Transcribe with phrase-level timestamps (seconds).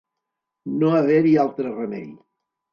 [0.79, 2.11] No haver-hi altre remei.